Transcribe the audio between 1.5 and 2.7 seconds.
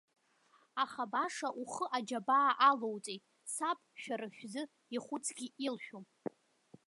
ухы аџьабаа